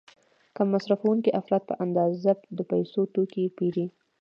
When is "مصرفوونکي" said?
0.75-1.31